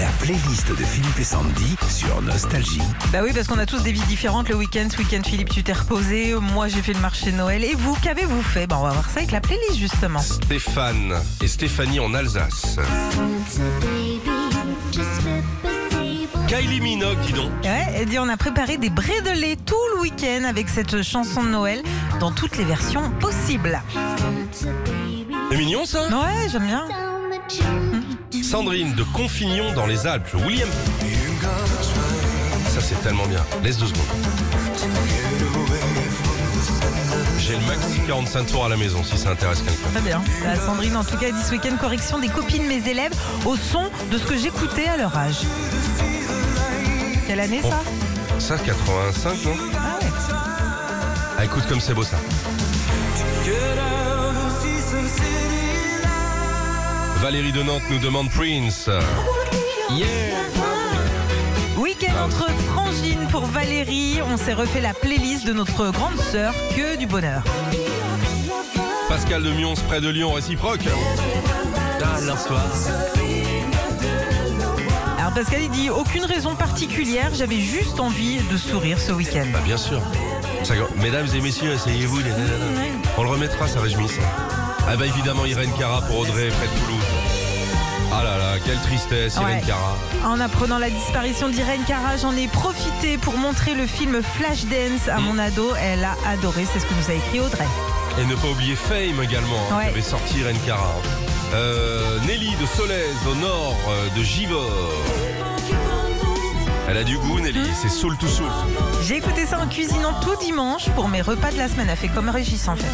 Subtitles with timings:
[0.00, 2.80] La playlist de Philippe et Sandy sur Nostalgie.
[3.12, 4.48] Bah oui, parce qu'on a tous des vies différentes.
[4.48, 6.34] Le week-end, ce week-end, Philippe, tu t'es reposé.
[6.40, 7.62] Moi, j'ai fait le marché de Noël.
[7.62, 8.66] Et vous, qu'avez-vous fait?
[8.66, 10.20] Bah, on va voir ça avec la playlist, justement.
[10.20, 12.78] Stéphane et Stéphanie en Alsace.
[16.48, 17.50] Kylie Minogue, dis donc.
[17.62, 21.50] Ouais, elle dit on a préparé des brédelés tout le week-end avec cette chanson de
[21.50, 21.82] Noël
[22.20, 23.82] dans toutes les versions possibles.
[25.50, 26.08] C'est mignon ça?
[26.08, 26.86] Ouais, j'aime bien.
[28.50, 30.34] Sandrine de Confignon dans les Alpes.
[30.44, 30.68] William.
[32.68, 33.46] Ça c'est tellement bien.
[33.62, 34.02] Laisse deux secondes.
[37.38, 39.88] J'ai le maxi 45 tours à la maison si ça intéresse quelqu'un.
[39.92, 40.20] Très bien.
[40.42, 43.12] Bah, Sandrine, en tout cas, dit ce week-end correction des copines de mes élèves
[43.46, 45.42] au son de ce que j'écoutais à leur âge.
[47.28, 47.80] Quelle année ça?
[48.40, 49.52] Ça 85 non?
[49.76, 50.10] Ah ouais.
[51.38, 52.16] Ah écoute comme c'est beau ça.
[57.30, 58.90] Valérie de Nantes nous demande Prince.
[59.88, 60.08] Yeah
[61.78, 64.18] Week-end entre frangines pour Valérie.
[64.28, 66.52] On s'est refait la playlist de notre grande sœur.
[66.76, 67.44] Que du bonheur.
[69.08, 70.80] Pascal de Mions près de Lyon réciproque.
[72.02, 72.64] Alors soir.
[75.16, 77.30] Alors Pascal, il dit aucune raison particulière.
[77.32, 79.46] J'avais juste envie de sourire ce week-end.
[79.52, 80.02] Bah bien sûr.
[80.64, 82.18] Ça- Mesdames et messieurs, asseyez-vous.
[82.18, 82.48] les nanana.
[82.76, 82.90] Ouais.
[83.16, 84.18] On le remettra, ça réjouisse.
[84.88, 87.04] Ah bah évidemment Irène Cara pour Audrey près de Toulouse.
[88.12, 89.62] Ah là là, quelle tristesse, Irène Ouais.
[89.66, 89.96] Cara.
[90.26, 95.20] En apprenant la disparition d'Irène Cara, j'en ai profité pour montrer le film Flashdance à
[95.20, 95.70] mon ado.
[95.80, 97.66] Elle a adoré, c'est ce que nous a écrit Audrey.
[98.20, 99.84] Et ne pas oublier Fame également, hein, Ouais.
[99.84, 100.80] qui avait sorti Irène Cara.
[100.82, 101.54] hein.
[101.54, 104.70] Euh, Nelly de Solèze au nord euh, de Givor.
[106.88, 108.46] Elle a du goût Nelly, c'est soul to soul.
[109.06, 111.86] J'ai écouté ça en cuisinant tout dimanche pour mes repas de la semaine.
[111.88, 112.86] Elle fait comme Régis en fait.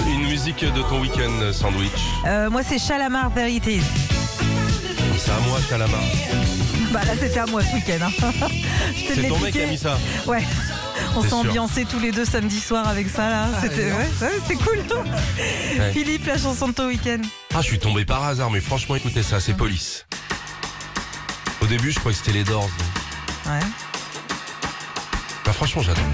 [0.00, 1.90] Une musique de ton week-end sandwich.
[2.26, 3.80] Euh, moi, c'est Chalamar Is.
[5.18, 6.00] C'est à moi, Chalamar.
[6.92, 8.06] Bah là, c'était à moi ce week-end.
[8.06, 8.32] hein.
[9.14, 9.98] C'est ton mec qui a mis ça.
[10.26, 10.42] Ouais.
[11.14, 13.48] On s'est ambiancés tous les deux samedi soir avec ça là.
[13.60, 14.78] C'était ouais, ouais, c'était cool.
[15.92, 17.20] Philippe, la chanson de ton week-end.
[17.54, 20.06] Ah, je suis tombé par hasard, mais franchement, écoutez ça, c'est Police.
[21.60, 22.68] Au début, je croyais que c'était les Doors.
[23.46, 23.60] Ouais.
[25.44, 26.04] Bah franchement, j'adore.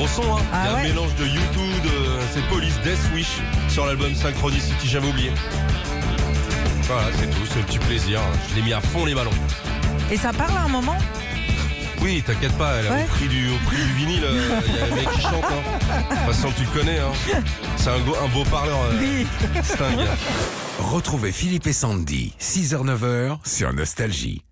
[0.00, 1.90] Gros son, hein Ah Il y a ouais un mélange de YouTube, de...
[2.32, 3.36] c'est Police Death Wish
[3.68, 5.30] sur l'album Synchronicity, j'avais oublié.
[6.84, 8.18] Voilà, c'est tout, c'est un petit plaisir.
[8.48, 9.30] Je l'ai mis à fond les ballons.
[10.10, 10.96] Et ça parle à un moment
[12.00, 13.04] Oui, t'inquiète pas, elle, Ouais.
[13.04, 15.34] au, prix du, au prix du vinyle, euh, il y a un mec qui chante.
[15.44, 16.00] Hein.
[16.10, 16.98] De toute façon, tu le connais.
[16.98, 17.12] Hein.
[17.76, 18.78] C'est un, un beau parleur.
[18.92, 19.26] euh, Oui.
[19.62, 20.06] Sting.
[20.78, 24.42] Retrouvez Philippe et Sandy, 6h-9h sur Nostalgie.